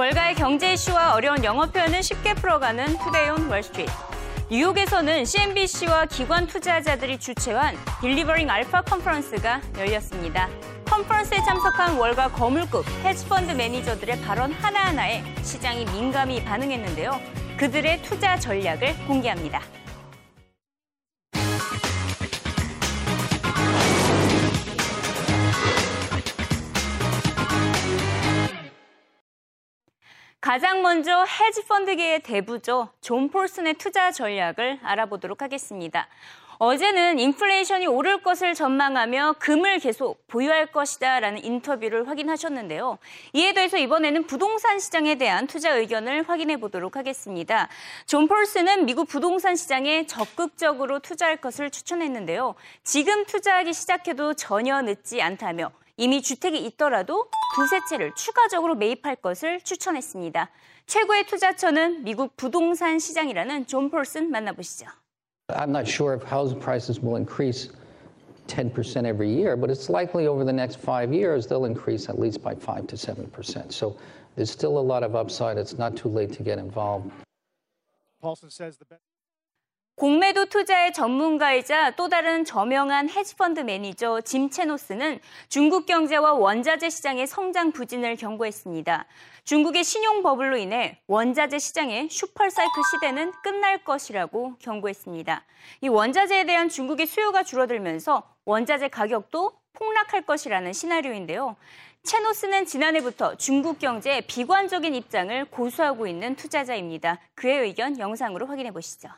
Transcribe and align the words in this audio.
월가의 0.00 0.34
경제 0.34 0.72
이슈와 0.72 1.12
어려운 1.12 1.44
영어 1.44 1.66
표현을 1.66 2.02
쉽게 2.02 2.32
풀어가는 2.32 2.96
Today 3.00 3.36
on 3.36 3.50
Wall 3.50 3.65
Street. 3.65 3.92
뉴욕에서는 4.50 5.26
CNBC와 5.26 6.06
기관 6.06 6.46
투자자들이 6.46 7.18
주최한 7.18 7.76
Delivering 8.00 8.48
Alpha 8.48 8.80
컨퍼런스가 8.80 9.60
열렸습니다. 9.76 10.48
컨퍼런스에 10.86 11.44
참석한 11.44 11.98
월가 11.98 12.28
거물급 12.28 12.86
헤지펀드 13.04 13.52
매니저들의 13.52 14.22
발언 14.22 14.52
하나하나에 14.52 15.22
시장이 15.42 15.84
민감히 15.84 16.42
반응했는데요. 16.42 17.20
그들의 17.58 18.00
투자 18.00 18.38
전략을 18.38 18.96
공개합니다. 19.06 19.60
가장 30.40 30.80
먼저 30.80 31.22
헤지펀드계의 31.24 32.20
대부죠. 32.20 32.88
존 33.02 33.28
폴슨의 33.28 33.74
투자 33.74 34.10
전략을 34.10 34.80
알아보도록 34.82 35.42
하겠습니다. 35.42 36.08
어제는 36.56 37.18
인플레이션이 37.18 37.86
오를 37.86 38.22
것을 38.22 38.54
전망하며 38.54 39.36
금을 39.38 39.80
계속 39.80 40.26
보유할 40.28 40.66
것이다 40.66 41.20
라는 41.20 41.44
인터뷰를 41.44 42.08
확인하셨는데요. 42.08 42.98
이에 43.34 43.52
더해서 43.52 43.76
이번에는 43.76 44.26
부동산 44.26 44.78
시장에 44.78 45.16
대한 45.16 45.46
투자 45.46 45.74
의견을 45.74 46.26
확인해 46.26 46.56
보도록 46.58 46.96
하겠습니다. 46.96 47.68
존 48.06 48.26
폴슨은 48.26 48.86
미국 48.86 49.08
부동산 49.08 49.56
시장에 49.56 50.06
적극적으로 50.06 51.00
투자할 51.00 51.36
것을 51.36 51.70
추천했는데요. 51.70 52.54
지금 52.82 53.26
투자하기 53.26 53.74
시작해도 53.74 54.34
전혀 54.34 54.80
늦지 54.80 55.20
않다며 55.20 55.70
이미 55.99 56.21
주택이 56.21 56.63
있더라도 56.65 57.29
두세 57.55 57.79
채를 57.89 58.13
추가적으로 58.15 58.75
매입할 58.75 59.15
것을 59.15 59.61
추천했습니다. 59.61 60.49
최고의 60.87 61.25
투자처는 61.27 62.03
미국 62.03 62.35
부동산 62.35 62.99
시장이라는 62.99 63.67
존 63.67 63.89
폴슨 63.89 64.29
만나보시죠. 64.29 64.87
I'm 65.49 65.69
not 65.69 65.87
sure 65.87 66.13
if 66.13 66.23
house 66.23 66.53
prices 66.53 66.99
will 66.99 67.17
increase 67.17 67.69
10% 68.47 69.05
every 69.05 69.29
year, 69.29 69.55
but 69.55 69.69
it's 69.69 69.89
likely 69.89 70.27
over 70.27 70.43
the 70.43 70.53
next 70.53 70.79
five 70.79 71.13
years 71.13 71.47
they'll 71.47 71.65
increase 71.65 72.09
at 72.09 72.19
least 72.19 72.41
by 72.43 72.53
5 72.55 72.87
to 72.87 72.95
7%. 72.95 73.71
So 73.71 73.95
there's 74.35 74.51
still 74.51 74.77
a 74.77 74.85
lot 74.85 75.03
of 75.03 75.15
upside. 75.15 75.57
It's 75.57 75.77
not 75.77 75.95
too 75.95 76.09
late 76.09 76.33
to 76.33 76.43
get 76.43 76.59
involved. 76.59 77.11
Paulson 78.21 78.49
says 78.49 78.77
the 78.77 78.85
best. 78.85 79.08
공매도 80.00 80.46
투자의 80.46 80.94
전문가이자 80.94 81.90
또 81.90 82.08
다른 82.08 82.46
저명한 82.46 83.10
헤지펀드 83.10 83.60
매니저 83.60 84.22
짐 84.22 84.48
체노스는 84.48 85.20
중국 85.50 85.84
경제와 85.84 86.32
원자재 86.32 86.88
시장의 86.88 87.26
성장 87.26 87.70
부진을 87.70 88.16
경고했습니다. 88.16 89.04
중국의 89.44 89.84
신용 89.84 90.22
버블로 90.22 90.56
인해 90.56 90.98
원자재 91.06 91.58
시장의 91.58 92.08
슈퍼사이클 92.08 92.82
시대는 92.94 93.32
끝날 93.42 93.84
것이라고 93.84 94.54
경고했습니다. 94.60 95.44
이 95.82 95.88
원자재에 95.88 96.46
대한 96.46 96.70
중국의 96.70 97.06
수요가 97.06 97.42
줄어들면서 97.42 98.22
원자재 98.46 98.88
가격도 98.88 99.52
폭락할 99.74 100.22
것이라는 100.22 100.72
시나리오인데요. 100.72 101.56
체노스는 102.04 102.64
지난해부터 102.64 103.34
중국 103.34 103.78
경제에 103.78 104.22
비관적인 104.22 104.94
입장을 104.94 105.44
고수하고 105.50 106.06
있는 106.06 106.36
투자자입니다. 106.36 107.18
그의 107.34 107.58
의견 107.58 107.98
영상으로 107.98 108.46
확인해 108.46 108.70
보시죠. 108.70 109.10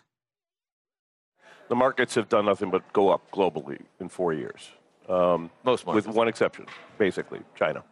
The 1.73 1.77
markets 1.77 2.15
have 2.17 2.29
done 2.29 2.45
nothing 2.45 2.69
but 2.69 2.83
go 2.93 3.09
up 3.09 3.23
globally 3.31 3.81
in 3.99 4.07
four 4.11 4.35
years. 4.35 4.69
Um, 5.09 5.51
Most 5.65 5.87
markets. 5.87 6.07
With 6.07 6.15
one 6.15 6.29
exception, 6.29 6.67
basically, 6.99 7.41
China. 7.57 7.83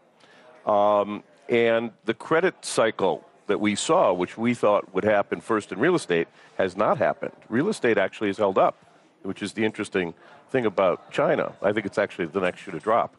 Um, 0.67 1.23
and 1.49 1.91
the 2.05 2.13
credit 2.13 2.63
cycle 2.63 3.27
that 3.47 3.59
we 3.59 3.75
saw, 3.75 4.13
which 4.13 4.37
we 4.37 4.53
thought 4.53 4.93
would 4.93 5.05
happen 5.05 5.41
first 5.41 5.73
in 5.73 5.79
real 5.79 5.95
estate, 5.95 6.29
has 6.59 6.77
not 6.77 6.99
happened. 6.99 7.33
Real 7.49 7.71
estate 7.71 7.97
actually 7.97 8.29
has 8.29 8.37
held 8.37 8.59
up, 8.59 8.77
which 9.23 9.41
is 9.43 9.55
the 9.55 9.65
interesting 9.65 10.13
thing 10.51 10.67
about 10.67 11.11
China. 11.11 11.55
I 11.63 11.73
think 11.73 11.87
it's 11.87 11.97
actually 11.97 12.27
the 12.27 12.41
next 12.41 12.61
shoe 12.61 12.73
to 12.73 12.81
drop. 12.81 13.17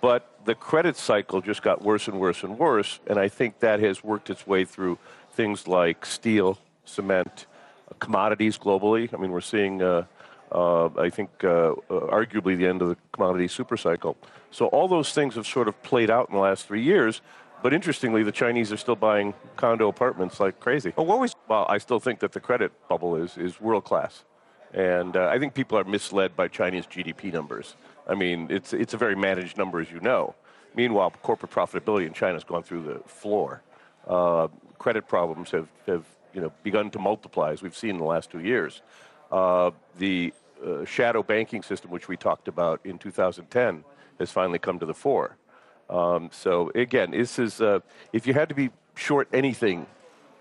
But 0.00 0.28
the 0.44 0.56
credit 0.56 0.96
cycle 0.96 1.40
just 1.40 1.62
got 1.62 1.82
worse 1.82 2.08
and 2.08 2.18
worse 2.18 2.42
and 2.42 2.58
worse, 2.58 2.98
and 3.06 3.16
I 3.16 3.28
think 3.28 3.60
that 3.60 3.78
has 3.78 4.02
worked 4.02 4.28
its 4.28 4.44
way 4.44 4.64
through 4.64 4.98
things 5.30 5.68
like 5.68 6.04
steel, 6.04 6.58
cement, 6.84 7.46
commodities 8.04 8.58
globally. 8.58 9.12
I 9.12 9.16
mean, 9.16 9.32
we're 9.32 9.40
seeing, 9.40 9.82
uh, 9.82 10.04
uh, 10.52 10.88
I 10.98 11.10
think, 11.10 11.30
uh, 11.42 11.48
uh, 11.48 11.74
arguably 11.90 12.56
the 12.56 12.66
end 12.66 12.82
of 12.82 12.88
the 12.88 12.96
commodity 13.12 13.48
super 13.48 13.76
cycle. 13.76 14.16
So 14.50 14.66
all 14.66 14.88
those 14.88 15.12
things 15.12 15.34
have 15.34 15.46
sort 15.46 15.68
of 15.68 15.82
played 15.82 16.10
out 16.10 16.28
in 16.28 16.34
the 16.34 16.40
last 16.40 16.66
three 16.66 16.82
years. 16.82 17.22
But 17.62 17.72
interestingly, 17.72 18.22
the 18.22 18.32
Chinese 18.32 18.70
are 18.72 18.76
still 18.76 18.94
buying 18.94 19.32
condo 19.56 19.88
apartments 19.88 20.38
like 20.38 20.60
crazy. 20.60 20.92
Well, 20.96 21.06
what 21.06 21.18
was? 21.18 21.34
Well, 21.48 21.64
I 21.66 21.78
still 21.78 21.98
think 21.98 22.20
that 22.20 22.32
the 22.32 22.40
credit 22.40 22.72
bubble 22.88 23.16
is 23.16 23.38
is 23.38 23.58
world 23.58 23.84
class, 23.84 24.24
and 24.74 25.16
uh, 25.16 25.28
I 25.34 25.38
think 25.38 25.54
people 25.54 25.78
are 25.78 25.84
misled 25.84 26.36
by 26.36 26.48
Chinese 26.48 26.86
GDP 26.86 27.32
numbers. 27.32 27.76
I 28.06 28.14
mean, 28.14 28.48
it's 28.50 28.74
it's 28.74 28.92
a 28.92 28.98
very 28.98 29.16
managed 29.16 29.56
number, 29.56 29.80
as 29.80 29.90
you 29.90 30.00
know. 30.00 30.34
Meanwhile, 30.76 31.14
corporate 31.22 31.52
profitability 31.52 32.06
in 32.06 32.12
China 32.12 32.34
has 32.34 32.44
gone 32.44 32.62
through 32.62 32.82
the 32.82 32.98
floor. 33.08 33.62
Uh, 34.06 34.48
credit 34.78 35.08
problems 35.08 35.50
have, 35.50 35.68
have 35.86 36.04
you 36.34 36.40
know, 36.40 36.52
begun 36.62 36.90
to 36.90 36.98
multiply, 36.98 37.52
as 37.52 37.62
we've 37.62 37.76
seen 37.76 37.90
in 37.90 37.98
the 37.98 38.04
last 38.04 38.30
two 38.30 38.40
years. 38.40 38.82
Uh, 39.30 39.70
the 39.98 40.32
uh, 40.64 40.84
shadow 40.84 41.22
banking 41.22 41.62
system, 41.62 41.90
which 41.90 42.08
we 42.08 42.16
talked 42.16 42.48
about 42.48 42.80
in 42.84 42.98
2010, 42.98 43.84
has 44.18 44.30
finally 44.30 44.58
come 44.58 44.78
to 44.78 44.86
the 44.86 44.94
fore. 44.94 45.36
Um, 45.88 46.30
so 46.32 46.70
again, 46.74 47.12
this 47.12 47.38
is 47.38 47.60
uh, 47.60 47.80
if 48.12 48.26
you 48.26 48.34
had 48.34 48.48
to 48.48 48.54
be 48.54 48.70
short 48.96 49.28
anything, 49.32 49.86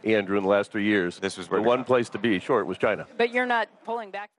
Andrew, 0.04 0.38
in 0.38 0.44
the 0.44 0.50
last 0.50 0.72
three 0.72 0.86
years, 0.86 1.20
this 1.20 1.38
was 1.38 1.48
the 1.48 1.62
one 1.62 1.84
place 1.84 2.10
to 2.10 2.20
be 2.20 2.40
short 2.40 2.66
was 2.68 2.78
China. 2.78 3.06
But 3.18 3.32
you're 3.32 3.46
not 3.46 3.70
pulling 3.86 4.12
back. 4.12 4.30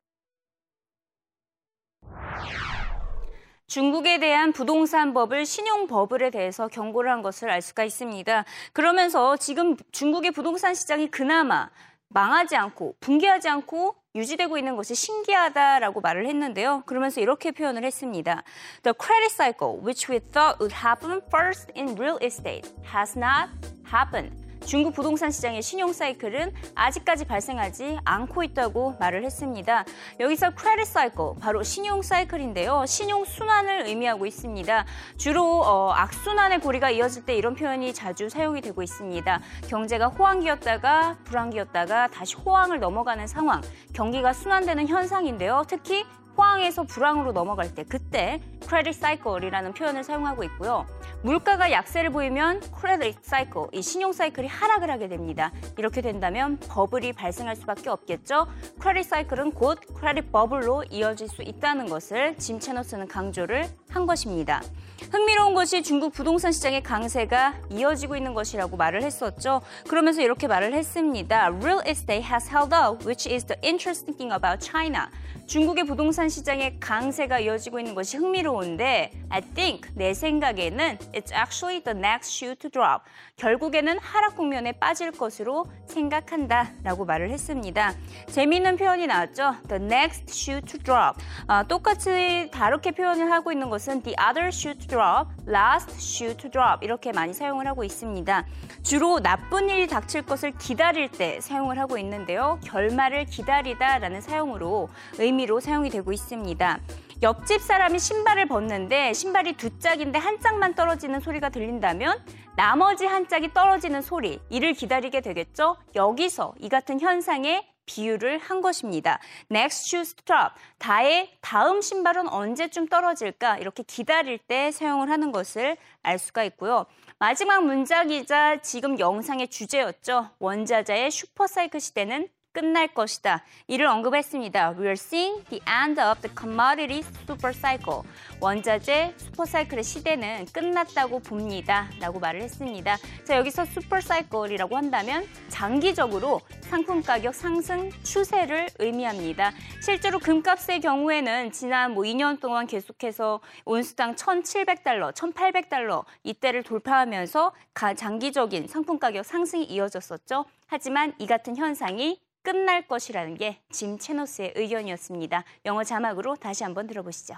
중국에 3.75 4.21
대한 4.21 4.53
부동산 4.53 5.13
버블, 5.13 5.45
신용 5.45 5.89
버블에 5.89 6.31
대해서 6.31 6.69
경고를 6.69 7.11
한 7.11 7.23
것을 7.23 7.51
알 7.51 7.61
수가 7.61 7.83
있습니다. 7.83 8.45
그러면서 8.73 9.37
지금 9.37 9.75
중국의 9.91 10.31
부동산 10.31 10.75
시장이 10.75 11.11
그나마 11.11 11.71
망하지 12.07 12.55
않고 12.55 12.95
붕괴하지 13.01 13.49
않고 13.49 13.97
유지되고 14.15 14.59
있는 14.59 14.77
것이 14.77 14.95
신기하다라고 14.95 16.03
말을 16.03 16.29
했는데요. 16.29 16.85
그러면서 16.87 17.21
이렇게 17.21 17.51
표현을 17.51 17.83
했습니다. 17.83 18.45
The 18.85 18.95
credit 18.97 19.35
cycle, 19.35 19.81
which 19.85 20.09
we 20.09 20.21
thought 20.21 20.61
would 20.61 20.73
happen 20.73 21.21
first 21.27 21.73
in 21.77 21.97
real 21.99 22.19
estate, 22.23 22.71
has 22.95 23.19
not 23.19 23.51
happened. 23.93 24.44
중국 24.67 24.95
부동산 24.95 25.31
시장의 25.31 25.63
신용 25.63 25.93
사이클은 25.93 26.53
아직까지 26.75 27.27
발생하지 27.27 27.99
않고 28.05 28.43
있다고 28.43 28.97
말을 28.99 29.25
했습니다. 29.25 29.85
여기서 30.21 30.51
크레딧 30.55 30.87
사이클, 30.87 31.35
바로 31.41 31.63
신용 31.63 32.03
사이클인데요. 32.03 32.85
신용 32.87 33.25
순환을 33.25 33.87
의미하고 33.87 34.27
있습니다. 34.27 34.87
주로 35.17 35.61
어, 35.61 35.93
악순환의 35.93 36.61
고리가 36.61 36.91
이어질 36.91 37.25
때 37.25 37.37
이런 37.37 37.55
표현이 37.55 37.93
자주 37.93 38.29
사용이 38.29 38.61
되고 38.61 38.83
있습니다. 38.83 39.41
경제가 39.69 40.09
호황기였다가 40.09 41.19
불황기였다가 41.25 42.09
다시 42.09 42.37
호황을 42.37 42.81
넘어가는 42.81 43.27
상황, 43.27 43.61
경기가 43.93 44.33
순환되는 44.33 44.89
현상인데요. 44.89 45.65
특히 45.69 46.05
호황에서 46.37 46.85
불황으로 46.85 47.33
넘어갈 47.33 47.75
때 47.75 47.85
그때 47.85 48.41
크레딧 48.67 48.95
사이클이라는 48.95 49.73
표현을 49.75 50.05
사용하고 50.05 50.43
있고요. 50.45 50.87
물가가 51.23 51.71
약세를 51.71 52.11
보이면 52.11 52.61
크레딧 52.73 53.19
사이클, 53.23 53.69
이 53.73 53.83
신용 53.83 54.13
사이클이 54.13 54.47
하락을 54.49 54.91
하게 54.91 55.09
됩니다. 55.09 55.53
이렇게 55.79 56.01
된다면 56.01 56.59
버블이 56.69 57.13
발생할 57.13 57.57
수밖에 57.57 57.91
없겠죠. 57.91 58.47
크레딧 58.79 59.11
사이클은 59.11 59.53
곧 59.53 59.79
크레딧 59.95 60.33
버블로 60.33 60.85
이어질 60.91 61.29
수 61.29 61.43
있다는 61.43 61.87
것을 61.89 62.37
짐 62.39 62.59
채너스는 62.59 63.09
강조를 63.09 63.69
한 63.91 64.07
것입니다. 64.07 64.63
흥미로운 65.11 65.55
것이 65.55 65.83
중국 65.83 66.13
부동산 66.13 66.53
시장의 66.53 66.83
강세가 66.83 67.55
이어지고 67.71 68.17
있는 68.17 68.35
것이라고 68.35 68.77
말을 68.77 69.03
했었죠. 69.03 69.61
그러면서 69.89 70.23
이렇게 70.23 70.47
말을 70.47 70.73
했습니다. 70.73 71.47
Real 71.47 71.81
estate 71.87 72.25
has 72.31 72.49
held 72.49 72.75
up, 72.75 73.05
which 73.07 73.29
is 73.29 73.45
the 73.45 73.59
interesting 73.63 74.17
thing 74.17 74.33
about 74.33 74.65
China. 74.65 75.07
중국의 75.47 75.85
부동산 75.85 76.29
시장의 76.29 76.81
강세가 76.81 77.39
이어지고 77.39 77.79
있는 77.79 77.95
것이 77.95 78.17
흥미로운데 78.17 79.13
I 79.29 79.41
think 79.55 79.91
내 79.95 80.15
생각에는 80.15 80.99
it's 81.13 81.33
actually 81.35 81.83
the 81.83 81.97
next 81.99 82.33
shoe 82.33 82.57
to 82.57 82.71
drop. 82.71 83.05
결국에는 83.37 83.99
하락 83.99 84.37
국면에 84.37 84.73
빠질 84.73 85.11
것으로 85.11 85.67
생각한다라고 85.87 87.05
말을 87.05 87.31
했습니다. 87.31 87.95
재미있는 88.31 88.77
표현이 88.77 89.07
나왔죠. 89.07 89.57
The 89.69 89.85
next 89.85 90.33
shoe 90.33 90.63
to 90.63 90.79
drop. 90.79 91.23
아, 91.47 91.63
똑같이 91.65 92.49
다르게 92.51 92.93
표현을 92.93 93.31
하고 93.31 93.53
있는 93.53 93.69
것은 93.69 94.03
the 94.03 94.17
other 94.19 94.49
shoe 94.49 94.75
to 94.75 94.84
drop, 94.89 95.31
last 95.47 95.93
shoe 95.99 96.37
to 96.37 96.51
drop 96.51 96.79
이렇게 96.83 97.13
많이 97.13 97.33
사용을 97.33 97.67
하고 97.69 97.85
있습니다. 97.85 98.45
주로 98.83 99.21
나쁜 99.21 99.71
일이 99.71 99.87
닥칠 99.87 100.23
것을 100.23 100.53
기다릴 100.59 101.11
때 101.11 101.41
사용을 101.41 101.79
하고 101.79 101.97
있는데요. 101.99 102.59
결말을 102.65 103.27
기다리다라는 103.27 104.21
사용으로 104.21 104.89
의미 105.19 105.45
의미로 105.45 105.61
사용이 105.61 105.91
되고 105.91 106.13
있습니다. 106.13 106.79
옆집 107.23 107.61
사람이 107.61 107.99
신발을 107.99 108.49
벗는데 108.49 109.13
신발이 109.13 109.57
두 109.57 109.79
짝인데 109.79 110.19
한 110.19 110.41
짝만 110.41 110.75
떨어지는 110.75 111.21
소리가 111.21 111.51
들린다면 111.51 112.25
나머지 112.57 113.05
한 113.05 113.29
짝이 113.29 113.53
떨어지는 113.53 114.01
소리, 114.01 114.41
이를 114.49 114.73
기다리게 114.73 115.21
되겠죠? 115.21 115.77
여기서 115.95 116.55
이 116.61 116.69
같은 116.69 117.01
현상에 117.01 117.67
비유를 117.87 118.39
한 118.39 118.61
것입니다. 118.61 119.21
Next 119.51 119.89
shoe 119.89 120.05
drop. 120.25 120.55
다의 120.79 121.31
다음 121.41 121.81
신발은 121.81 122.29
언제쯤 122.29 122.89
떨어질까? 122.89 123.59
이렇게 123.59 123.83
기다릴 123.83 124.39
때 124.39 124.71
사용을 124.71 125.11
하는 125.11 125.33
것을 125.33 125.77
알 126.03 126.19
수가 126.19 126.45
있고요. 126.45 126.87
마지막 127.19 127.65
문장이자 127.65 128.61
지금 128.63 128.99
영상의 128.99 129.49
주제였죠. 129.49 130.31
원자자의 130.39 131.11
슈퍼사이클 131.11 131.81
시대는 131.81 132.29
끝날 132.55 132.89
것이다. 132.89 133.43
이를 133.67 133.87
언급했습니다. 133.87 134.77
We're 134.77 134.93
seeing 134.93 135.45
the 135.51 135.61
end 135.69 136.01
of 136.01 136.23
the 136.23 136.35
commodity 136.35 137.03
super 137.25 137.53
cycle. 137.53 138.03
원자재 138.41 139.13
슈퍼 139.17 139.45
사이클의 139.45 139.83
시대는 139.83 140.47
끝났다고 140.53 141.19
봅니다. 141.19 141.91
라고 142.01 142.21
말을 142.21 142.41
했습니다. 142.43 142.97
자, 143.25 143.37
여기서 143.37 143.65
슈퍼 143.67 144.01
사이클이라고 144.01 144.77
한다면 144.77 145.27
장기적으로 145.49 146.41
상품 146.61 147.03
가격 147.03 147.35
상승 147.35 147.91
추세를 148.03 148.69
의미합니다. 148.79 149.53
실제로 149.83 150.19
금값의 150.19 150.81
경우에는 150.81 151.53
지난 151.53 151.93
뭐 151.93 152.05
2년 152.05 152.41
동안 152.41 152.67
계속해서 152.67 153.41
온수당 153.65 154.15
1,700달러, 154.15 155.13
1,800달러 155.13 156.05
이때를 156.23 156.63
돌파하면서 156.63 157.53
장기적인 157.97 158.69
상품 158.69 158.99
가격 158.99 159.25
상승이 159.25 159.65
이어졌었죠. 159.65 160.45
하지만 160.67 161.13
이 161.19 161.27
같은 161.27 161.57
현상이 161.57 162.21
끝날 162.44 162.88
것이라는 162.88 163.36
게 163.36 163.60
짐 163.70 163.98
채노스의 163.98 164.54
의견이었습니다. 164.56 165.44
영어 165.66 165.84
자막으로 165.84 166.36
다시 166.36 166.64
한번 166.64 166.88
들어보시죠. 166.88 167.36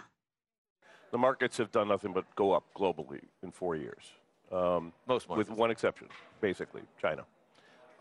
The 1.11 1.19
markets 1.19 1.57
have 1.57 1.71
done 1.71 1.87
nothing 1.89 2.13
but 2.13 2.25
go 2.35 2.53
up 2.55 2.63
globally 2.73 3.19
in 3.43 3.51
four 3.51 3.75
years. 3.75 4.13
Um, 4.51 4.93
Most 5.07 5.27
with 5.29 5.49
markets. 5.49 5.59
one 5.59 5.71
exception, 5.71 6.07
basically, 6.39 6.83
China. 7.01 7.25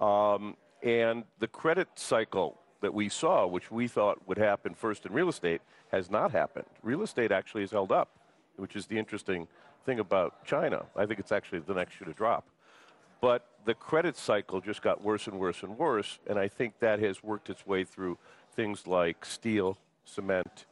Um, 0.01 0.57
and 0.83 1.25
the 1.41 1.49
credit 1.49 1.89
cycle 1.97 2.57
that 2.81 2.95
we 2.95 3.09
saw, 3.09 3.47
which 3.47 3.71
we 3.71 3.89
thought 3.89 4.19
would 4.27 4.39
happen 4.39 4.75
first 4.75 5.05
in 5.07 5.13
real 5.13 5.29
estate, 5.29 5.61
has 5.91 6.11
not 6.11 6.31
happened. 6.31 6.67
Real 6.83 7.03
estate 7.03 7.33
actually 7.33 7.63
has 7.63 7.73
held 7.73 7.91
up, 7.91 8.09
which 8.57 8.77
is 8.77 8.87
the 8.87 8.97
interesting 8.99 9.49
thing 9.85 9.99
about 9.99 10.45
China. 10.45 10.87
I 10.97 11.05
think 11.07 11.19
it's 11.19 11.33
actually 11.33 11.61
the 11.61 11.75
next 11.75 11.95
shoe 11.95 12.05
to 12.05 12.13
drop. 12.13 12.45
But 13.26 13.44
the 13.66 13.74
credit 13.74 14.16
cycle 14.18 14.62
just 14.62 14.84
got 14.84 15.04
worse 15.04 15.26
and 15.26 15.40
worse 15.40 15.64
and 15.64 15.76
worse, 15.80 16.20
and 16.28 16.38
I 16.38 16.48
think 16.48 16.78
that 16.78 17.00
has 17.00 17.24
worked 17.24 17.50
its 17.50 17.66
way 17.66 17.84
through 17.84 18.20
things 18.56 18.86
like 18.86 19.26
steel, 19.26 19.80
cement, 20.04 20.68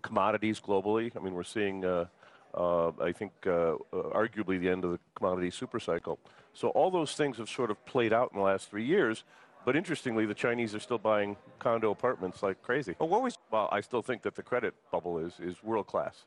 commodities 0.00 0.58
globally. 0.58 1.14
I 1.14 1.22
mean, 1.22 1.34
we're 1.34 1.42
seeing, 1.42 1.84
uh, 1.84 2.06
uh, 2.54 2.92
I 2.98 3.12
think, 3.12 3.32
uh, 3.46 3.50
uh, 3.50 3.76
arguably 3.92 4.58
the 4.58 4.70
end 4.70 4.86
of 4.86 4.92
the 4.92 5.00
commodity 5.16 5.50
super 5.50 5.78
cycle. 5.78 6.18
So 6.54 6.68
all 6.68 6.90
those 6.90 7.12
things 7.12 7.36
have 7.36 7.50
sort 7.50 7.70
of 7.70 7.84
played 7.84 8.14
out 8.14 8.30
in 8.32 8.38
the 8.38 8.44
last 8.44 8.70
three 8.70 8.86
years. 8.86 9.24
But 9.66 9.76
interestingly, 9.76 10.24
the 10.24 10.32
Chinese 10.32 10.74
are 10.74 10.80
still 10.80 10.96
buying 10.96 11.36
condo 11.58 11.90
apartments 11.90 12.42
like 12.42 12.62
crazy. 12.62 12.96
Well, 12.98 13.10
what 13.10 13.22
was 13.22 13.36
Well, 13.50 13.68
I 13.70 13.82
still 13.82 14.00
think 14.00 14.22
that 14.22 14.34
the 14.34 14.42
credit 14.42 14.72
bubble 14.90 15.18
is, 15.18 15.34
is 15.40 15.62
world 15.62 15.86
class. 15.86 16.24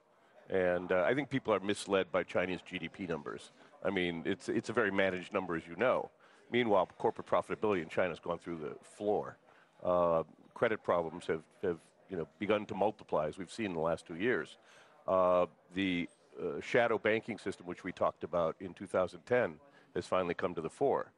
And 0.47 0.91
uh, 0.91 1.05
I 1.07 1.15
think 1.15 1.31
people 1.31 1.55
are 1.55 1.59
misled 1.59 2.11
by 2.11 2.21
Chinese 2.21 2.59
GDP 2.61 3.09
numbers. 3.09 3.49
I 3.83 3.89
mean, 3.89 4.23
it's, 4.25 4.49
it's 4.49 4.69
a 4.69 4.73
very 4.73 4.91
managed 4.91 5.33
number, 5.33 5.55
as 5.55 5.63
you 5.67 5.75
know. 5.75 6.09
Meanwhile, 6.51 6.89
corporate 6.97 7.27
profitability 7.27 7.81
in 7.81 7.89
China 7.89 8.09
has 8.09 8.19
gone 8.19 8.37
through 8.37 8.57
the 8.57 8.75
floor. 8.97 9.37
Uh, 9.83 10.23
credit 10.53 10.83
problems 10.83 11.25
have, 11.27 11.41
have 11.63 11.77
you 12.09 12.17
know, 12.17 12.27
begun 12.39 12.65
to 12.67 12.75
multiply, 12.75 13.27
as 13.27 13.37
we've 13.37 13.51
seen 13.51 13.67
in 13.67 13.73
the 13.73 13.79
last 13.79 14.05
two 14.05 14.15
years. 14.15 14.57
Uh, 15.07 15.45
the 15.73 16.07
uh, 16.39 16.59
shadow 16.61 16.97
banking 16.97 17.37
system, 17.37 17.65
which 17.65 17.83
we 17.83 17.91
talked 17.91 18.23
about 18.23 18.55
in 18.59 18.73
2010, 18.73 19.55
has 19.95 20.05
finally 20.05 20.33
come 20.33 20.53
to 20.53 20.61
the 20.61 20.69
fore. 20.69 21.11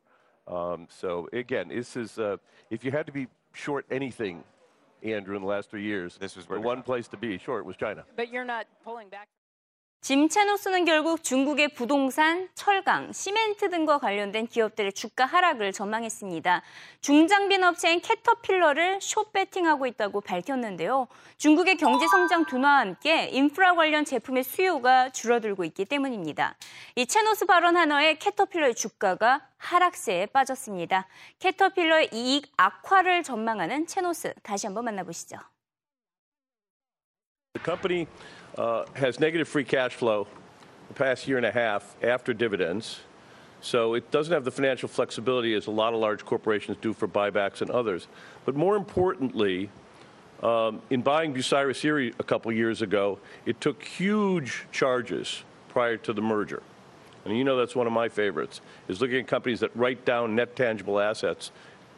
Um, 0.47 0.87
so 0.89 1.29
again, 1.33 1.69
this 1.69 1.95
is 1.95 2.19
uh, 2.19 2.37
if 2.69 2.83
you 2.83 2.91
had 2.91 3.05
to 3.05 3.11
be 3.11 3.27
short 3.53 3.85
anything, 3.89 4.43
Andrew, 5.01 5.35
in 5.35 5.41
the 5.41 5.47
last 5.47 5.69
three 5.69 5.83
years, 5.83 6.17
This 6.17 6.37
is 6.37 6.45
the 6.45 6.59
one 6.59 6.81
place 6.81 7.07
to 7.09 7.17
be 7.17 7.37
short 7.37 7.65
was 7.65 7.75
China. 7.75 8.03
But 8.15 8.31
you're 8.31 8.45
not 8.45 8.67
pulling 8.83 9.09
back. 9.09 9.27
짐 10.03 10.27
채노스는 10.27 10.83
결국 10.83 11.23
중국의 11.23 11.69
부동산, 11.69 12.49
철강, 12.55 13.13
시멘트 13.13 13.69
등과 13.69 13.99
관련된 13.99 14.47
기업들의 14.47 14.91
주가 14.91 15.23
하락을 15.23 15.71
전망했습니다. 15.71 16.61
중장비 16.99 17.55
업체인 17.63 18.01
캐터필러를 18.01 18.99
short 18.99 19.27
betting하고 19.27 19.87
있다고 19.87 20.19
밝혔는데요. 20.19 21.07
중국의 21.37 21.77
경제 21.77 22.05
성장 22.09 22.43
둔화와 22.43 22.79
함께 22.79 23.29
인프라 23.29 23.75
관련 23.75 24.03
제품의 24.03 24.43
수요가 24.43 25.09
줄어들고 25.09 25.63
있기 25.63 25.85
때문입니다. 25.85 26.57
이 26.95 27.05
채노스 27.05 27.45
발언 27.45 27.77
하나에 27.77 28.15
캐터필러의 28.15 28.75
주가가 28.75 29.47
하락세에 29.55 30.25
빠졌습니다. 30.25 31.07
캐터필러의 31.39 32.09
이익 32.11 32.51
악화를 32.57 33.23
전망하는 33.23 33.87
채노스 33.87 34.33
다시 34.43 34.67
한번 34.67 34.83
만나보시죠. 34.83 35.37
The 37.53 37.63
company 37.63 38.07
uh, 38.57 38.85
has 38.93 39.19
negative 39.19 39.47
free 39.47 39.63
cash 39.63 39.93
flow 39.93 40.27
the 40.87 40.93
past 40.93 41.27
year 41.27 41.37
and 41.37 41.45
a 41.45 41.51
half 41.51 41.95
after 42.03 42.33
dividends. 42.33 42.99
So 43.61 43.93
it 43.93 44.11
doesn't 44.11 44.33
have 44.33 44.43
the 44.43 44.51
financial 44.51 44.89
flexibility 44.89 45.53
as 45.53 45.67
a 45.67 45.71
lot 45.71 45.93
of 45.93 45.99
large 45.99 46.25
corporations 46.25 46.77
do 46.81 46.93
for 46.93 47.07
buybacks 47.07 47.61
and 47.61 47.71
others. 47.71 48.07
But 48.45 48.55
more 48.55 48.75
importantly, 48.75 49.69
um, 50.41 50.81
in 50.89 51.01
buying 51.01 51.33
Bucyrus 51.33 51.83
Erie 51.85 52.13
a 52.19 52.23
couple 52.23 52.51
years 52.51 52.81
ago, 52.81 53.19
it 53.45 53.61
took 53.61 53.81
huge 53.81 54.65
charges 54.73 55.43
prior 55.69 55.95
to 55.97 56.11
the 56.11 56.21
merger. 56.21 56.61
And 57.23 57.37
you 57.37 57.45
know 57.45 57.55
that's 57.55 57.75
one 57.75 57.87
of 57.87 57.93
my 57.93 58.09
favorites, 58.09 58.59
is 58.89 58.99
looking 58.99 59.21
at 59.21 59.27
companies 59.27 59.61
that 59.61 59.73
write 59.75 60.03
down 60.03 60.35
net 60.35 60.57
tangible 60.57 60.99
assets 60.99 61.51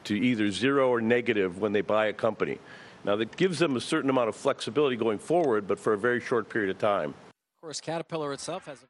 to 0.04 0.16
either 0.16 0.52
zero 0.52 0.90
or 0.90 1.02
negative 1.02 1.60
when 1.60 1.74
they 1.74 1.82
buy 1.82 2.06
a 2.06 2.14
company. 2.14 2.60
Now, 3.06 3.16
that 3.18 3.38
gives 3.38 3.60
them 3.60 3.76
a 3.76 3.80
certain 3.80 4.10
amount 4.10 4.30
of 4.30 4.36
flexibility 4.36 4.96
going 4.96 5.20
forward, 5.20 5.68
but 5.68 5.80
for 5.80 5.94
a 5.94 5.98
very 5.98 6.20
short 6.20 6.50
period 6.50 6.72
of 6.72 6.80
time. 6.80 7.14
Of 7.14 7.62
course, 7.62 7.80
Caterpillar 7.80 8.34
itself 8.34 8.66
has 8.66 8.82
a 8.82 8.88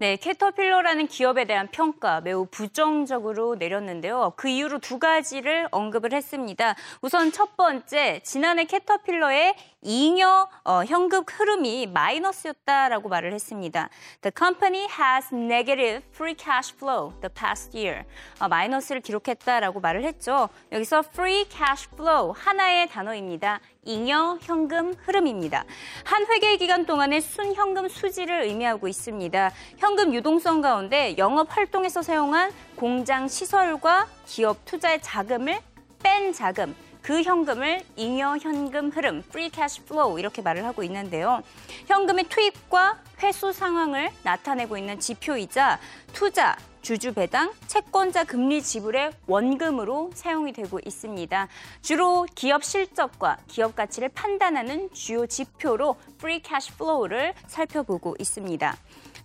네, 0.00 0.14
캐터필러라는 0.14 1.08
기업에 1.08 1.44
대한 1.44 1.66
평가 1.72 2.20
매우 2.20 2.46
부정적으로 2.46 3.56
내렸는데요. 3.56 4.32
그 4.36 4.46
이유로 4.46 4.78
두 4.78 5.00
가지를 5.00 5.66
언급을 5.72 6.12
했습니다. 6.12 6.76
우선 7.02 7.32
첫 7.32 7.56
번째, 7.56 8.20
지난해 8.22 8.64
캐터필러의 8.64 9.56
잉여 9.82 10.48
어, 10.64 10.84
현금 10.84 11.22
흐름이 11.26 11.86
마이너스였다라고 11.86 13.08
말을 13.08 13.32
했습니다. 13.32 13.88
The 14.22 14.32
company 14.36 14.88
has 14.88 15.32
negative 15.32 16.02
free 16.12 16.34
cash 16.36 16.74
flow 16.74 17.12
the 17.20 17.32
past 17.32 17.76
year. 17.76 18.04
어, 18.40 18.48
마이너스를 18.48 19.00
기록했다라고 19.00 19.80
말을 19.80 20.04
했죠. 20.04 20.48
여기서 20.72 21.04
free 21.08 21.44
cash 21.48 21.88
flow 21.94 22.32
하나의 22.36 22.88
단어입니다. 22.88 23.60
잉여 23.84 24.38
현금 24.42 24.94
흐름입니다. 25.04 25.64
한 26.04 26.26
회계 26.26 26.56
기간 26.56 26.84
동안의 26.84 27.20
순현금 27.20 27.88
수지를 27.88 28.42
의미하고 28.42 28.88
있습니다. 28.88 29.50
현금 29.78 30.12
유동성 30.12 30.60
가운데 30.60 31.16
영업 31.16 31.56
활동에서 31.56 32.02
사용한 32.02 32.52
공장 32.76 33.28
시설과 33.28 34.06
기업 34.26 34.64
투자의 34.64 35.00
자금을 35.00 35.60
뺀 36.02 36.32
자금, 36.32 36.74
그 37.02 37.22
현금을 37.22 37.82
잉여 37.96 38.38
현금 38.38 38.90
흐름, 38.90 39.18
free 39.28 39.50
cash 39.50 39.82
flow 39.82 40.18
이렇게 40.18 40.42
말을 40.42 40.64
하고 40.64 40.82
있는데요. 40.82 41.42
현금의 41.86 42.24
투입과 42.24 42.98
회수 43.22 43.52
상황을 43.52 44.10
나타내고 44.22 44.76
있는 44.76 45.00
지표이자 45.00 45.78
투자, 46.12 46.56
주주 46.82 47.12
배당, 47.12 47.52
채권자 47.66 48.24
금리 48.24 48.62
지불의 48.62 49.12
원금으로 49.26 50.10
사용이 50.14 50.52
되고 50.52 50.78
있습니다. 50.84 51.48
주로 51.82 52.26
기업 52.34 52.64
실적과 52.64 53.36
기업 53.46 53.74
가치를 53.74 54.08
판단하는 54.10 54.88
주요 54.92 55.26
지표로 55.26 55.96
free 56.18 56.40
cash 56.42 56.72
flow를 56.74 57.34
살펴보고 57.46 58.16
있습니다. 58.18 58.76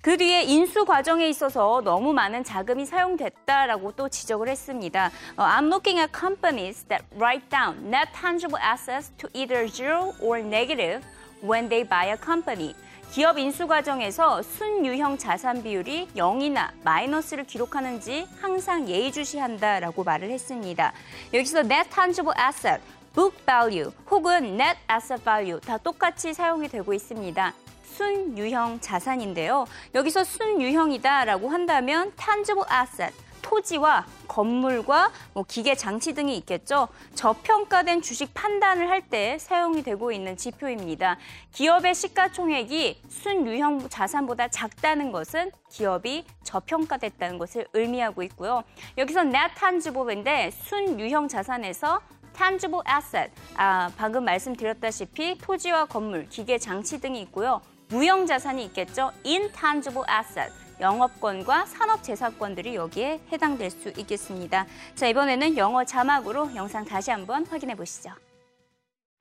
그 0.03 0.17
뒤에 0.17 0.43
인수 0.43 0.83
과정에 0.83 1.29
있어서 1.29 1.79
너무 1.81 2.11
많은 2.11 2.43
자금이 2.43 2.85
사용됐다라고 2.85 3.93
또 3.93 4.09
지적을 4.09 4.49
했습니다. 4.49 5.09
어, 5.37 5.43
I'm 5.43 5.67
looking 5.67 5.97
at 5.97 6.11
companies 6.11 6.83
that 6.89 7.05
write 7.15 7.47
down 7.49 7.87
net 7.87 8.11
tangible 8.11 8.61
assets 8.61 9.13
to 9.15 9.29
either 9.33 9.65
zero 9.65 10.13
or 10.19 10.41
negative 10.41 11.07
when 11.41 11.69
they 11.69 11.87
buy 11.87 12.07
a 12.09 12.17
company. 12.21 12.75
기업 13.11 13.37
인수 13.37 13.65
과정에서 13.65 14.41
순유형 14.41 15.19
자산 15.19 15.63
비율이 15.63 16.09
0이나 16.17 16.71
마이너스를 16.83 17.45
기록하는지 17.45 18.27
항상 18.41 18.89
예의주시한다라고 18.89 20.03
말을 20.03 20.31
했습니다. 20.31 20.91
여기서 21.33 21.59
net 21.59 21.89
tangible 21.89 22.35
asset, 22.37 22.83
book 23.15 23.37
value 23.45 23.89
혹은 24.11 24.59
net 24.59 24.77
asset 24.91 25.23
value 25.23 25.61
다 25.61 25.77
똑같이 25.77 26.33
사용이 26.33 26.67
되고 26.67 26.93
있습니다. 26.93 27.62
순유형 27.97 28.79
자산인데요. 28.79 29.65
여기서 29.93 30.23
순유형이다라고 30.23 31.49
한다면 31.49 32.11
tangible 32.15 32.65
asset, 32.71 33.13
토지와 33.43 34.05
건물과 34.27 35.11
뭐 35.33 35.43
기계 35.47 35.75
장치 35.75 36.13
등이 36.13 36.35
있겠죠. 36.37 36.87
저평가된 37.13 38.01
주식 38.01 38.33
판단을 38.33 38.89
할 38.89 39.03
때 39.09 39.37
사용이 39.37 39.83
되고 39.83 40.11
있는 40.11 40.37
지표입니다. 40.37 41.17
기업의 41.51 41.93
시가총액이 41.93 43.01
순유형 43.09 43.89
자산보다 43.89 44.47
작다는 44.47 45.11
것은 45.11 45.51
기업이 45.69 46.25
저평가됐다는 46.43 47.37
것을 47.37 47.67
의미하고 47.73 48.23
있고요. 48.23 48.63
여기서 48.97 49.21
net 49.21 49.53
tangible인데 49.59 50.51
순유형 50.51 51.27
자산에서 51.27 51.99
tangible 52.35 52.81
asset, 52.89 53.31
아, 53.55 53.91
방금 53.97 54.25
말씀드렸다시피 54.25 55.37
토지와 55.37 55.85
건물, 55.85 56.27
기계 56.29 56.57
장치 56.57 56.99
등이 56.99 57.21
있고요. 57.23 57.61
무형 57.92 58.26
자산이 58.26 58.64
있겠죠. 58.66 59.10
intangible 59.24 60.04
asset, 60.08 60.52
영업권과 60.80 61.64
산업재산권들이 61.66 62.74
여기에 62.74 63.20
해당될 63.32 63.70
수 63.70 63.88
있겠습니다. 63.96 64.66
자, 64.94 65.08
이번에는 65.08 65.56
영어 65.56 65.84
자막으로 65.84 66.54
영상 66.54 66.84
다시 66.84 67.10
한번 67.10 67.46
확인해 67.46 67.74
보시죠. 67.74 68.10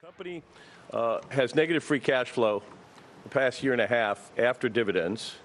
Company 0.02 0.42
uh, 0.94 1.20
has 1.32 1.56
negative 1.56 1.84
free 1.84 2.00
cash 2.00 2.32
flow 2.32 2.62
the 3.24 3.30
past 3.30 3.64
year 3.64 3.74
and 3.74 3.82
a 3.82 3.88
half 3.88 4.32
after 4.38 4.70
dividends. 4.70 5.36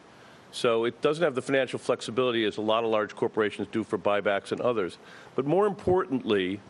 So 0.52 0.84
it 0.84 1.00
doesn't 1.00 1.24
have 1.24 1.34
the 1.34 1.42
financial 1.42 1.78
flexibility 1.78 2.44
as 2.44 2.58
a 2.58 2.60
lot 2.60 2.84
of 2.84 2.90
large 2.90 3.16
corporations 3.16 3.68
do 3.72 3.82
for 3.82 3.98
buybacks 3.98 4.52
and 4.52 4.60
others. 4.60 4.98
But 5.34 5.46
more 5.46 5.66
importantly, 5.66 6.60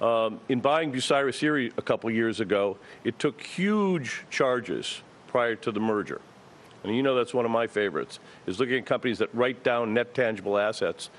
um, 0.00 0.40
in 0.48 0.60
buying 0.60 0.90
Bucyrus 0.90 1.42
Erie 1.42 1.70
a 1.76 1.82
couple 1.82 2.10
years 2.10 2.40
ago, 2.40 2.78
it 3.04 3.18
took 3.18 3.42
huge 3.42 4.24
charges 4.30 5.02
prior 5.34 5.54
to 5.56 5.72
the 5.72 5.80
merger. 5.80 6.20
And 6.82 6.96
you 6.96 7.02
know 7.02 7.14
that's 7.14 7.34
one 7.34 7.44
of 7.44 7.50
my 7.50 7.66
favorites, 7.66 8.18
is 8.46 8.58
looking 8.58 8.76
at 8.78 8.86
companies 8.86 9.18
that 9.18 9.28
write 9.34 9.62
down 9.62 9.92
net 9.92 10.14
tangible 10.14 10.58
assets 10.58 11.10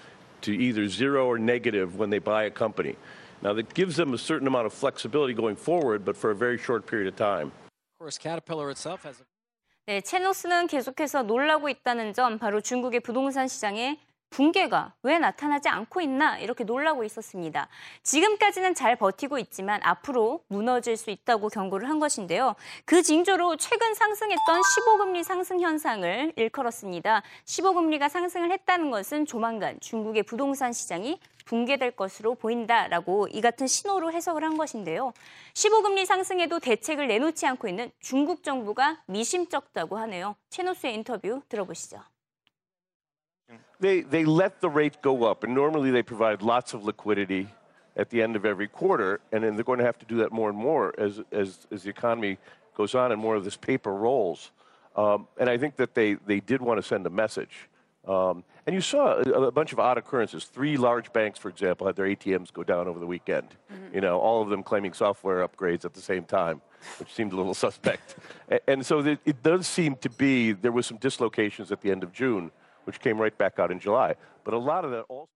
to 0.41 0.51
either 0.51 0.88
zero 0.88 1.27
or 1.27 1.38
negative 1.38 1.98
when 1.98 2.10
they 2.10 2.20
buy 2.20 2.44
a 2.46 2.50
company. 2.50 2.96
Now, 3.44 3.53
that 3.53 3.74
gives 3.74 3.96
them 3.96 4.13
a 4.13 4.18
certain 4.18 4.48
amount 4.48 4.65
of 4.68 4.74
flexibility 4.74 5.34
going 5.34 5.56
forward, 5.56 6.06
but 6.06 6.15
for 6.15 6.32
a 6.32 6.36
very 6.36 6.58
short 6.58 6.86
period 6.86 7.08
of 7.08 7.15
time. 7.15 7.48
Of 7.48 8.00
course, 8.00 8.18
Caterpillar 8.18 8.70
itself 8.70 9.03
has 9.03 9.20
a 9.20 9.24
네, 9.88 10.00
체노스는 10.00 10.68
계속해서 10.68 11.24
놀라고 11.24 11.68
있다는 11.68 12.13
점, 12.13 12.38
바로 12.38 12.62
중국의 12.62 13.00
부동산 13.00 13.48
시장에 13.48 14.00
붕괴가 14.30 14.95
왜 15.02 15.18
나타나지 15.18 15.68
않고 15.68 16.00
있나 16.00 16.38
이렇게 16.38 16.64
놀라고 16.64 17.04
있었습니다. 17.04 17.68
지금까지는 18.02 18.75
잘 18.75 18.97
버티고 18.97 19.38
있지만 19.38 19.80
앞으로 19.83 20.45
무너질 20.49 20.97
수 20.97 21.11
있다고 21.11 21.49
경고를 21.49 21.88
한 21.88 21.99
것인데요. 21.99 22.54
그 22.85 23.02
징조로 23.02 23.56
최근 23.56 23.95
상승했던 23.95 24.61
15금리 24.61 25.23
상승 25.23 25.61
현상을 25.61 26.33
일컬었습니다. 26.37 27.23
15금리가 27.45 28.09
상승을 28.09 28.50
했다는 28.52 28.90
것은 28.90 29.26
조만간 29.26 29.78
중국의 29.80 30.25
부동산 30.25 30.73
시장이 30.73 31.18
붕괴될 31.47 31.92
것으로 31.92 32.35
보인다라고 32.35 33.28
이 33.28 33.40
같은 33.40 33.66
신호로 33.66 34.12
해석을 34.12 34.42
한 34.42 34.56
것인데요. 34.59 35.12
15금리 35.54 36.04
상승에도 36.04 36.59
대책을 36.59 37.06
내놓지 37.06 37.47
않고 37.47 37.68
있는 37.68 37.90
중국 38.00 38.42
정부가 38.42 39.02
미심쩍다고 39.06 39.97
하네요. 39.99 40.37
채노스의 40.50 40.95
인터뷰 40.95 41.40
들어보시죠. 41.49 42.02
They, 43.78 44.00
they 44.00 44.25
let 44.25 44.61
the 44.61 44.71
rate 44.71 45.02
go 45.02 45.25
up, 45.25 45.45
and 45.45 45.54
normally 45.54 45.90
they 45.90 46.02
provide 46.02 46.42
lots 46.42 46.73
of 46.75 46.85
liquidity 46.85 47.49
at 47.97 48.11
the 48.11 48.23
end 48.23 48.37
of 48.37 48.45
every 48.45 48.68
quarter, 48.68 49.21
and 49.33 49.42
then 49.42 49.54
they're 49.54 49.64
going 49.64 49.78
to 49.78 49.85
have 49.85 49.99
to 49.99 50.06
do 50.06 50.16
that 50.18 50.33
more 50.33 50.49
and 50.49 50.59
more 50.59 50.95
as, 50.99 51.21
as, 51.33 51.66
as 51.71 51.83
the 51.83 51.90
economy 51.90 52.38
goes 52.76 52.95
on 52.95 53.12
and 53.12 53.21
more 53.21 53.35
of 53.35 53.45
this 53.45 53.56
paper 53.56 53.92
rolls. 53.92 54.50
Um, 54.97 55.28
and 55.38 55.49
I 55.49 55.59
think 55.59 55.76
that 55.76 55.95
they, 55.95 56.14
they 56.14 56.40
did 56.40 56.62
want 56.62 56.78
to 56.78 56.83
send 56.83 57.06
a 57.06 57.11
message. 57.11 57.68
Um, 58.06 58.45
and 58.66 58.75
you 58.75 58.80
saw 58.80 59.14
a, 59.14 59.23
a, 59.23 59.50
bunch 59.50 59.73
of 59.73 59.80
odd 59.80 59.99
occurrences. 59.99 60.45
Three 60.45 60.76
large 60.76 61.12
banks, 61.12 61.38
for 61.38 61.49
example, 61.49 61.87
had 61.87 61.97
their 61.97 62.06
ATMs 62.06 62.52
go 62.52 62.62
down 62.62 62.87
over 62.87 63.00
the 63.00 63.06
weekend. 63.06 63.49
Mm-hmm. 63.73 63.95
You 63.95 64.00
know, 64.00 64.18
all 64.18 64.42
of 64.42 64.49
them 64.49 64.62
claiming 64.62 64.92
software 64.92 65.47
upgrades 65.47 65.85
at 65.85 65.92
the 65.92 66.00
same 66.00 66.25
time, 66.25 66.62
which 66.99 67.12
seemed 67.12 67.33
a 67.33 67.37
little 67.37 67.54
suspect. 67.66 68.16
and, 68.49 68.61
and 68.68 68.87
so 68.87 69.00
it 69.00 69.42
does 69.42 69.66
seem 69.66 69.97
to 69.97 70.11
be 70.11 70.52
there 70.52 70.73
was 70.73 70.87
some 70.87 70.99
dislocations 70.99 71.73
at 71.73 71.80
the 71.80 71.90
end 71.90 72.04
of 72.04 72.12
June 72.12 72.50
which 72.87 73.00
came 73.00 73.21
right 73.21 73.37
back 73.37 73.59
out 73.59 73.71
in 73.71 73.78
July. 73.78 74.14
But 74.45 74.55
a 74.55 74.59
lot 74.59 74.85
of 74.85 74.90
that 74.93 75.05
also. 75.09 75.28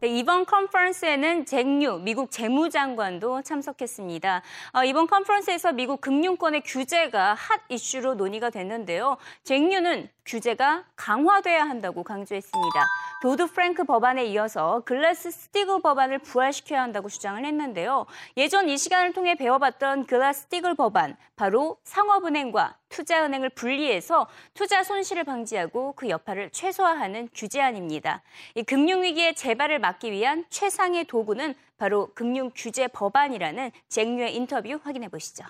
네, 0.00 0.08
이번 0.08 0.44
컨퍼런스에는 0.44 1.46
잭뉴 1.46 1.98
미국 2.02 2.30
재무장관도 2.30 3.40
참석했습니다. 3.40 4.42
어, 4.74 4.84
이번 4.84 5.06
컨퍼런스에서 5.06 5.72
미국 5.72 6.02
금융권의 6.02 6.64
규제가 6.66 7.32
핫 7.32 7.62
이슈로 7.70 8.14
논의가 8.14 8.50
됐는데요. 8.50 9.16
잭뉴는 9.44 10.10
규제가 10.26 10.84
강화돼야 10.96 11.64
한다고 11.64 12.02
강조했습니다. 12.02 12.84
도드 13.22 13.46
프랭크 13.46 13.84
법안에 13.84 14.26
이어서 14.26 14.82
글라스 14.84 15.30
스티글 15.30 15.80
법안을 15.80 16.18
부활시켜야 16.18 16.82
한다고 16.82 17.08
주장을 17.08 17.42
했는데요. 17.42 18.04
예전 18.36 18.68
이 18.68 18.76
시간을 18.76 19.14
통해 19.14 19.34
배워봤던 19.34 20.06
글라스 20.06 20.42
스티글 20.42 20.74
법안, 20.74 21.16
바로 21.36 21.78
상업은행과 21.84 22.76
투자은행을 22.96 23.50
분리해서 23.50 24.26
투자 24.54 24.82
손실을 24.82 25.24
방지하고 25.24 25.92
그 25.92 26.08
여파를 26.08 26.48
최소화하는 26.50 27.28
규제안입니다. 27.34 28.22
이 28.54 28.62
금융위기의 28.62 29.34
재발을 29.34 29.78
막기 29.78 30.10
위한 30.10 30.46
최상의 30.48 31.04
도구는 31.04 31.54
바로 31.76 32.08
금융규제 32.14 32.88
법안이라는 32.88 33.70
잭 33.90 34.12
루의 34.12 34.34
인터뷰 34.34 34.80
확인해 34.82 35.08
보시죠. 35.08 35.44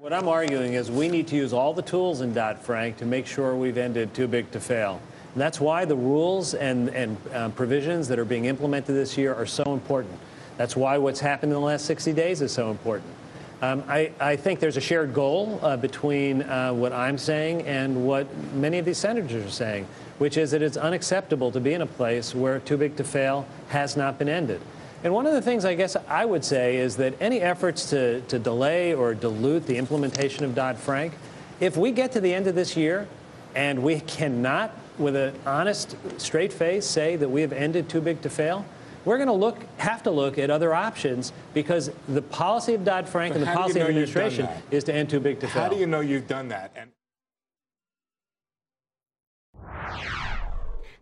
What 0.00 0.14
I'm 0.14 0.28
arguing 0.28 0.76
is 0.78 0.90
we 0.90 1.08
need 1.08 1.26
to 1.28 1.36
use 1.36 1.52
all 1.52 1.74
the 1.74 1.82
tools 1.82 2.22
in 2.22 2.32
Dodd-Frank 2.32 2.96
to 2.98 3.04
make 3.04 3.26
sure 3.26 3.54
we've 3.54 3.76
ended 3.76 4.14
too 4.14 4.28
big 4.28 4.50
to 4.52 4.60
fail. 4.60 5.00
And 5.34 5.42
that's 5.42 5.60
why 5.60 5.84
the 5.84 5.96
rules 5.96 6.54
and, 6.54 6.88
and 6.94 7.18
uh, 7.34 7.50
provisions 7.50 8.08
that 8.08 8.18
are 8.18 8.24
being 8.24 8.46
implemented 8.46 8.94
this 8.94 9.18
year 9.18 9.34
are 9.34 9.44
so 9.44 9.74
important. 9.74 10.14
That's 10.56 10.74
why 10.74 10.96
what's 10.96 11.20
happened 11.20 11.52
in 11.52 11.58
the 11.58 11.66
last 11.66 11.84
60 11.84 12.14
days 12.14 12.40
is 12.40 12.52
so 12.52 12.70
important. 12.70 13.12
Um, 13.62 13.84
I, 13.88 14.10
I, 14.18 14.36
think 14.36 14.58
there's 14.58 14.78
a 14.78 14.80
shared 14.80 15.12
goal 15.12 15.60
uh, 15.62 15.76
between 15.76 16.42
uh, 16.42 16.72
what 16.72 16.94
I'm 16.94 17.18
saying 17.18 17.62
and 17.66 18.06
what 18.06 18.26
many 18.54 18.78
of 18.78 18.86
these 18.86 18.96
senators 18.96 19.44
are 19.44 19.50
saying, 19.50 19.86
which 20.16 20.38
is 20.38 20.52
that 20.52 20.62
it's 20.62 20.78
unacceptable 20.78 21.52
to 21.52 21.60
be 21.60 21.74
in 21.74 21.82
a 21.82 21.86
place 21.86 22.34
where 22.34 22.58
too 22.60 22.78
big 22.78 22.96
to 22.96 23.04
fail 23.04 23.46
has 23.68 23.98
not 23.98 24.18
been 24.18 24.30
ended. 24.30 24.62
And 25.04 25.12
one 25.12 25.26
of 25.26 25.34
the 25.34 25.42
things 25.42 25.66
I 25.66 25.74
guess 25.74 25.94
I 26.08 26.24
would 26.24 26.42
say 26.42 26.78
is 26.78 26.96
that 26.96 27.14
any 27.20 27.42
efforts 27.42 27.90
to, 27.90 28.22
to 28.22 28.38
delay 28.38 28.94
or 28.94 29.14
dilute 29.14 29.66
the 29.66 29.76
implementation 29.76 30.46
of 30.46 30.54
Dodd 30.54 30.78
Frank, 30.78 31.12
if 31.58 31.76
we 31.76 31.92
get 31.92 32.12
to 32.12 32.20
the 32.20 32.32
end 32.32 32.46
of 32.46 32.54
this 32.54 32.78
year 32.78 33.08
and 33.54 33.82
we 33.82 34.00
cannot, 34.00 34.74
with 34.98 35.16
an 35.16 35.34
honest, 35.44 35.96
straight 36.16 36.52
face, 36.52 36.86
say 36.86 37.16
that 37.16 37.28
we 37.28 37.42
have 37.42 37.52
ended 37.52 37.90
too 37.90 38.00
big 38.00 38.22
to 38.22 38.30
fail, 38.30 38.64
we're 39.04 39.16
going 39.16 39.28
to 39.28 39.32
look, 39.32 39.58
have 39.78 40.02
to 40.04 40.10
look 40.10 40.38
at 40.38 40.50
other 40.50 40.74
options 40.74 41.32
because 41.54 41.90
the 42.08 42.22
policy 42.22 42.74
of 42.74 42.84
Dodd 42.84 43.08
Frank 43.08 43.34
and 43.34 43.42
the 43.42 43.50
policy 43.50 43.80
of 43.80 43.88
administration 43.88 44.48
is 44.70 44.84
to 44.84 44.94
end 44.94 45.10
too 45.10 45.20
big 45.20 45.40
to 45.40 45.48
fail. 45.48 45.62
How 45.62 45.68
do 45.68 45.76
you 45.76 45.86
know 45.86 46.00
you've 46.00 46.28
done 46.28 46.48
that? 46.48 46.72
And 46.76 46.90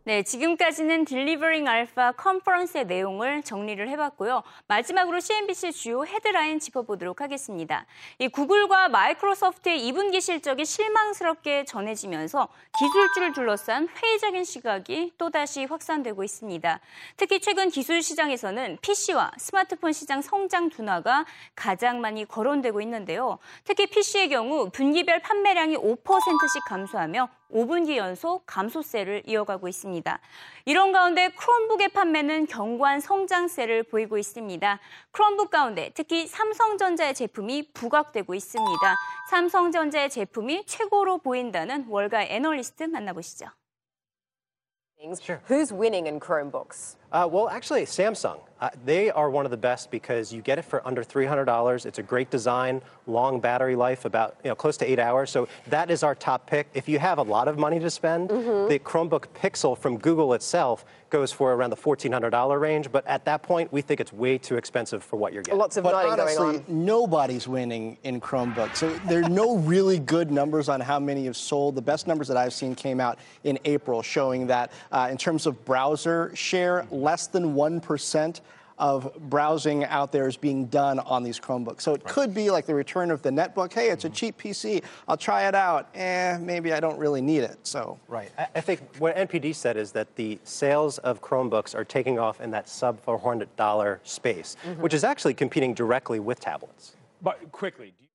네, 0.08 0.22
지금까지는 0.22 1.04
딜리버링 1.04 1.68
알파 1.68 2.12
컨퍼런스의 2.12 2.86
내용을 2.86 3.42
정리를 3.42 3.86
해봤고요. 3.90 4.42
마지막으로 4.66 5.20
CNBC 5.20 5.72
주요 5.72 6.02
헤드라인 6.02 6.58
짚어보도록 6.58 7.20
하겠습니다. 7.20 7.84
이 8.18 8.28
구글과 8.28 8.88
마이크로소프트의 8.88 9.82
2분기 9.82 10.22
실적이 10.22 10.64
실망스럽게 10.64 11.66
전해지면서 11.66 12.48
기술주를 12.78 13.34
둘러싼 13.34 13.86
회의적인 14.02 14.44
시각이 14.44 15.12
또다시 15.18 15.66
확산되고 15.66 16.24
있습니다. 16.24 16.80
특히 17.18 17.38
최근 17.40 17.68
기술 17.68 18.00
시장에서는 18.02 18.78
PC와 18.80 19.32
스마트폰 19.36 19.92
시장 19.92 20.22
성장 20.22 20.70
둔화가 20.70 21.26
가장 21.54 22.00
많이 22.00 22.24
거론되고 22.24 22.80
있는데요. 22.80 23.38
특히 23.62 23.86
PC의 23.86 24.30
경우 24.30 24.70
분기별 24.70 25.20
판매량이 25.20 25.76
5%씩 25.76 26.64
감소하며 26.66 27.28
5분기 27.50 27.96
연속 27.96 28.44
감소세를 28.46 29.22
이어가고 29.26 29.68
있습니다. 29.68 30.20
이런 30.66 30.92
가운데 30.92 31.30
크롬북의 31.30 31.88
판매는 31.88 32.46
견고한 32.46 33.00
성장세를 33.00 33.84
보이고 33.84 34.18
있습니다. 34.18 34.80
크롬북 35.10 35.50
가운데 35.50 35.90
특히 35.94 36.26
삼성전자의 36.26 37.14
제품이 37.14 37.72
부각되고 37.72 38.34
있습니다. 38.34 38.96
삼성전자의 39.30 40.10
제품이 40.10 40.66
최고로 40.66 41.18
보인다는 41.18 41.86
월가 41.88 42.24
애널리스트 42.24 42.84
만나보시죠. 42.84 43.46
Who's 45.00 45.72
winning 45.72 46.06
in 46.06 46.20
Chromebooks? 46.20 46.97
Uh, 47.12 47.28
well, 47.30 47.48
actually, 47.48 47.82
Samsung. 47.82 48.40
Uh, 48.60 48.68
they 48.84 49.08
are 49.10 49.30
one 49.30 49.44
of 49.44 49.52
the 49.52 49.56
best 49.56 49.88
because 49.88 50.32
you 50.32 50.42
get 50.42 50.58
it 50.58 50.62
for 50.62 50.86
under 50.86 51.04
$300. 51.04 51.86
It's 51.86 52.00
a 52.00 52.02
great 52.02 52.28
design, 52.28 52.82
long 53.06 53.38
battery 53.38 53.76
life, 53.76 54.04
about 54.04 54.36
you 54.42 54.50
know 54.50 54.56
close 54.56 54.76
to 54.78 54.84
eight 54.90 54.98
hours. 54.98 55.30
So 55.30 55.46
that 55.68 55.92
is 55.92 56.02
our 56.02 56.16
top 56.16 56.46
pick. 56.46 56.66
If 56.74 56.88
you 56.88 56.98
have 56.98 57.18
a 57.18 57.22
lot 57.22 57.46
of 57.46 57.56
money 57.56 57.78
to 57.78 57.88
spend, 57.88 58.30
the 58.30 58.80
Chromebook 58.82 59.26
Pixel 59.32 59.78
from 59.78 59.96
Google 59.98 60.34
itself 60.34 60.84
goes 61.10 61.32
for 61.32 61.54
around 61.54 61.70
the 61.70 61.76
$1,400 61.76 62.60
range. 62.60 62.90
But 62.92 63.06
at 63.06 63.24
that 63.26 63.42
point, 63.42 63.72
we 63.72 63.80
think 63.80 64.00
it's 64.00 64.12
way 64.12 64.36
too 64.36 64.56
expensive 64.56 65.02
for 65.02 65.16
what 65.16 65.32
you're 65.32 65.42
getting. 65.42 65.58
Lots 65.58 65.76
of 65.76 65.84
But 65.84 65.92
nodding 65.92 66.12
honestly, 66.20 66.36
going 66.36 66.56
on. 66.56 66.84
nobody's 66.84 67.46
winning 67.48 67.96
in 68.02 68.20
Chromebook. 68.20 68.74
So 68.76 68.92
there 69.06 69.22
are 69.22 69.28
no 69.28 69.56
really 69.58 70.00
good 70.00 70.30
numbers 70.32 70.68
on 70.68 70.80
how 70.80 70.98
many 70.98 71.24
have 71.26 71.36
sold. 71.36 71.76
The 71.76 71.82
best 71.82 72.08
numbers 72.08 72.26
that 72.28 72.36
I've 72.36 72.52
seen 72.52 72.74
came 72.74 73.00
out 73.00 73.18
in 73.44 73.58
April, 73.64 74.02
showing 74.02 74.48
that 74.48 74.72
uh, 74.90 75.08
in 75.10 75.16
terms 75.16 75.46
of 75.46 75.64
browser 75.64 76.32
share, 76.34 76.84
less 77.00 77.26
than 77.26 77.54
1% 77.54 78.40
of 78.78 79.12
browsing 79.28 79.84
out 79.86 80.12
there 80.12 80.28
is 80.28 80.36
being 80.36 80.66
done 80.66 81.00
on 81.00 81.24
these 81.24 81.40
Chromebooks. 81.40 81.80
So 81.80 81.94
it 81.94 82.04
could 82.04 82.32
be 82.32 82.48
like 82.48 82.64
the 82.64 82.74
return 82.76 83.10
of 83.10 83.22
the 83.22 83.30
netbook. 83.30 83.72
Hey, 83.72 83.88
it's 83.90 84.04
a 84.04 84.08
cheap 84.08 84.38
PC. 84.38 84.84
I'll 85.08 85.16
try 85.16 85.48
it 85.48 85.54
out. 85.56 85.88
Eh, 85.96 86.38
maybe 86.40 86.72
I 86.72 86.78
don't 86.78 86.96
really 86.96 87.20
need 87.20 87.40
it. 87.42 87.58
So 87.64 87.98
Right. 88.06 88.30
I, 88.38 88.46
I 88.54 88.60
think 88.60 88.80
what 88.98 89.16
NPD 89.16 89.52
said 89.56 89.76
is 89.76 89.90
that 89.92 90.14
the 90.14 90.38
sales 90.44 90.98
of 90.98 91.20
Chromebooks 91.20 91.74
are 91.74 91.84
taking 91.84 92.20
off 92.20 92.40
in 92.40 92.52
that 92.52 92.68
sub 92.68 93.04
$400 93.04 93.98
space, 94.04 94.56
which 94.78 94.94
is 94.94 95.02
actually 95.02 95.34
competing 95.34 95.74
directly 95.74 96.20
with 96.20 96.38
tablets. 96.38 96.94
But 97.20 97.50
quickly, 97.50 97.86
do 97.86 97.92
you- 98.02 98.07